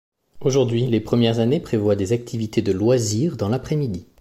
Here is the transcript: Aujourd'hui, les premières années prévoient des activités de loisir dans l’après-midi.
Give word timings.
Aujourd'hui, 0.39 0.87
les 0.87 0.99
premières 0.99 1.37
années 1.37 1.59
prévoient 1.59 1.95
des 1.95 2.11
activités 2.11 2.63
de 2.63 2.71
loisir 2.71 3.37
dans 3.37 3.49
l’après-midi. 3.49 4.07